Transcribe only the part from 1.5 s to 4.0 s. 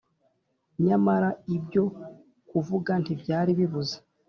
ibyo kuvuga ntibyari bibuze.